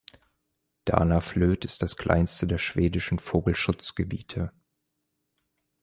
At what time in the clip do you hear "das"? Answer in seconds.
1.83-1.95